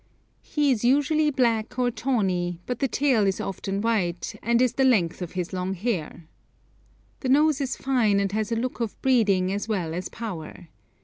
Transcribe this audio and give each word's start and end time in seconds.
He 0.41 0.71
is 0.71 0.83
usually 0.83 1.29
black 1.29 1.77
or 1.77 1.91
tawny, 1.91 2.57
but 2.65 2.79
the 2.79 2.87
tail 2.87 3.27
is 3.27 3.39
often 3.39 3.81
white, 3.81 4.33
and 4.41 4.59
is 4.59 4.73
the 4.73 4.83
length 4.83 5.21
of 5.21 5.33
his 5.33 5.53
long 5.53 5.75
hair. 5.75 6.25
The 7.19 7.29
nose 7.29 7.61
is 7.61 7.77
fine 7.77 8.19
and 8.19 8.31
has 8.31 8.51
a 8.51 8.55
look 8.55 8.79
of 8.79 8.99
breeding 9.03 9.53
as 9.53 9.67
well 9.67 9.93
as 9.93 10.09
power. 10.09 10.69